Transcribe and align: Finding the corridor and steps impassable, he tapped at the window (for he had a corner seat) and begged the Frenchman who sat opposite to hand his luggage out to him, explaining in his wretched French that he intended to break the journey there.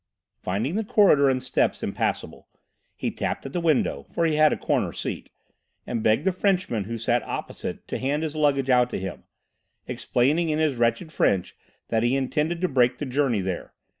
Finding 0.41 0.73
the 0.77 0.83
corridor 0.83 1.29
and 1.29 1.43
steps 1.43 1.83
impassable, 1.83 2.47
he 2.95 3.11
tapped 3.11 3.45
at 3.45 3.53
the 3.53 3.61
window 3.61 4.07
(for 4.11 4.25
he 4.25 4.33
had 4.33 4.51
a 4.51 4.57
corner 4.57 4.91
seat) 4.91 5.29
and 5.85 6.01
begged 6.01 6.25
the 6.25 6.31
Frenchman 6.31 6.85
who 6.85 6.97
sat 6.97 7.21
opposite 7.21 7.87
to 7.89 7.99
hand 7.99 8.23
his 8.23 8.35
luggage 8.35 8.71
out 8.71 8.89
to 8.89 8.99
him, 8.99 9.25
explaining 9.85 10.49
in 10.49 10.57
his 10.57 10.75
wretched 10.75 11.11
French 11.11 11.55
that 11.89 12.01
he 12.01 12.15
intended 12.15 12.61
to 12.61 12.67
break 12.67 12.97
the 12.97 13.05
journey 13.05 13.41
there. 13.41 13.75